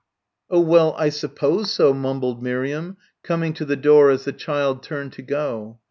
"Oh 0.49 0.61
well, 0.61 0.95
I 0.97 1.09
suppose 1.09 1.69
so," 1.71 1.93
mumbled 1.93 2.41
Miriam, 2.41 2.97
coming 3.21 3.53
to 3.53 3.65
the 3.65 3.75
door 3.75 4.09
as 4.09 4.25
the 4.25 4.33
child 4.33 4.81
turned 4.81 5.13
to 5.13 5.21
go. 5.21 5.77